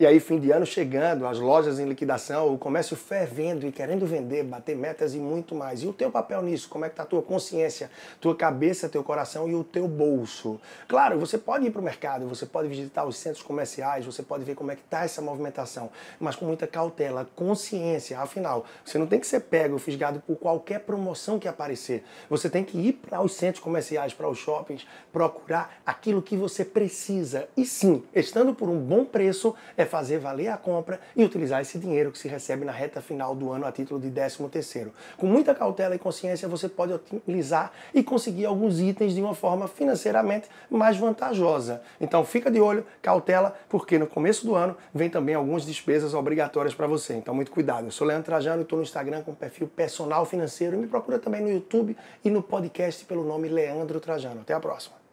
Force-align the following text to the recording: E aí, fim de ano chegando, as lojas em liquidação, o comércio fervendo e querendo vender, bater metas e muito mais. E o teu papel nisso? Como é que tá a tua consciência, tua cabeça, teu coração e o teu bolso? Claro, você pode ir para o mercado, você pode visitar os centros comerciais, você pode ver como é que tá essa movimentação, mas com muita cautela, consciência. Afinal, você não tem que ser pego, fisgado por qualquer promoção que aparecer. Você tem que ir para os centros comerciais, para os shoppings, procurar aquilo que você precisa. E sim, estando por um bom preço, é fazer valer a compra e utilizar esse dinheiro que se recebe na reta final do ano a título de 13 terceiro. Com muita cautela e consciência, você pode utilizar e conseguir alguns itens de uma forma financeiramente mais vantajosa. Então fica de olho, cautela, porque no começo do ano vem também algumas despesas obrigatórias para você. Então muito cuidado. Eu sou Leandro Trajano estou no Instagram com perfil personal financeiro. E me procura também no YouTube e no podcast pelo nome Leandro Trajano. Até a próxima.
E 0.00 0.06
aí, 0.06 0.20
fim 0.20 0.38
de 0.38 0.52
ano 0.52 0.64
chegando, 0.64 1.26
as 1.26 1.40
lojas 1.40 1.80
em 1.80 1.84
liquidação, 1.84 2.54
o 2.54 2.56
comércio 2.56 2.96
fervendo 2.96 3.66
e 3.66 3.72
querendo 3.72 4.06
vender, 4.06 4.44
bater 4.44 4.76
metas 4.76 5.12
e 5.12 5.18
muito 5.18 5.56
mais. 5.56 5.82
E 5.82 5.88
o 5.88 5.92
teu 5.92 6.08
papel 6.08 6.40
nisso? 6.40 6.68
Como 6.68 6.84
é 6.84 6.88
que 6.88 6.94
tá 6.94 7.02
a 7.02 7.06
tua 7.06 7.20
consciência, 7.20 7.90
tua 8.20 8.32
cabeça, 8.32 8.88
teu 8.88 9.02
coração 9.02 9.48
e 9.48 9.56
o 9.56 9.64
teu 9.64 9.88
bolso? 9.88 10.60
Claro, 10.86 11.18
você 11.18 11.36
pode 11.36 11.66
ir 11.66 11.72
para 11.72 11.80
o 11.80 11.84
mercado, 11.84 12.28
você 12.28 12.46
pode 12.46 12.68
visitar 12.68 13.04
os 13.06 13.16
centros 13.16 13.42
comerciais, 13.42 14.06
você 14.06 14.22
pode 14.22 14.44
ver 14.44 14.54
como 14.54 14.70
é 14.70 14.76
que 14.76 14.82
tá 14.82 15.02
essa 15.02 15.20
movimentação, 15.20 15.90
mas 16.20 16.36
com 16.36 16.44
muita 16.44 16.68
cautela, 16.68 17.28
consciência. 17.34 18.20
Afinal, 18.20 18.66
você 18.84 18.98
não 18.98 19.06
tem 19.08 19.18
que 19.18 19.26
ser 19.26 19.40
pego, 19.40 19.78
fisgado 19.78 20.22
por 20.24 20.36
qualquer 20.36 20.78
promoção 20.78 21.40
que 21.40 21.48
aparecer. 21.48 22.04
Você 22.30 22.48
tem 22.48 22.62
que 22.62 22.78
ir 22.78 22.92
para 22.92 23.20
os 23.20 23.34
centros 23.34 23.64
comerciais, 23.64 24.14
para 24.14 24.28
os 24.28 24.38
shoppings, 24.38 24.86
procurar 25.12 25.80
aquilo 25.84 26.22
que 26.22 26.36
você 26.36 26.64
precisa. 26.64 27.48
E 27.56 27.66
sim, 27.66 28.04
estando 28.14 28.54
por 28.54 28.68
um 28.68 28.78
bom 28.78 29.04
preço, 29.04 29.56
é 29.76 29.87
fazer 29.88 30.18
valer 30.18 30.48
a 30.48 30.56
compra 30.56 31.00
e 31.16 31.24
utilizar 31.24 31.60
esse 31.60 31.78
dinheiro 31.78 32.12
que 32.12 32.18
se 32.18 32.28
recebe 32.28 32.64
na 32.64 32.70
reta 32.70 33.00
final 33.00 33.34
do 33.34 33.50
ano 33.50 33.66
a 33.66 33.72
título 33.72 34.00
de 34.00 34.10
13 34.10 34.48
terceiro. 34.48 34.92
Com 35.16 35.26
muita 35.26 35.54
cautela 35.54 35.96
e 35.96 35.98
consciência, 35.98 36.46
você 36.46 36.68
pode 36.68 36.92
utilizar 36.92 37.72
e 37.92 38.02
conseguir 38.02 38.46
alguns 38.46 38.78
itens 38.78 39.14
de 39.14 39.20
uma 39.20 39.34
forma 39.34 39.66
financeiramente 39.66 40.48
mais 40.70 40.96
vantajosa. 40.96 41.82
Então 42.00 42.24
fica 42.24 42.48
de 42.48 42.60
olho, 42.60 42.86
cautela, 43.02 43.56
porque 43.68 43.98
no 43.98 44.06
começo 44.06 44.46
do 44.46 44.54
ano 44.54 44.76
vem 44.94 45.10
também 45.10 45.34
algumas 45.34 45.66
despesas 45.66 46.14
obrigatórias 46.14 46.74
para 46.74 46.86
você. 46.86 47.14
Então 47.14 47.34
muito 47.34 47.50
cuidado. 47.50 47.86
Eu 47.86 47.90
sou 47.90 48.06
Leandro 48.06 48.26
Trajano 48.26 48.62
estou 48.68 48.76
no 48.76 48.82
Instagram 48.82 49.22
com 49.22 49.34
perfil 49.34 49.66
personal 49.66 50.24
financeiro. 50.24 50.76
E 50.76 50.78
me 50.78 50.86
procura 50.86 51.18
também 51.18 51.40
no 51.40 51.50
YouTube 51.50 51.96
e 52.24 52.30
no 52.30 52.42
podcast 52.42 53.04
pelo 53.04 53.24
nome 53.24 53.48
Leandro 53.48 53.98
Trajano. 53.98 54.42
Até 54.42 54.54
a 54.54 54.60
próxima. 54.60 55.07